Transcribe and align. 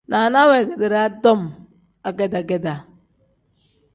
Naana 0.09 0.41
weegedi 0.51 0.87
daa 0.93 1.09
tom 1.23 1.39
agedaa-gedaa. 2.07 2.79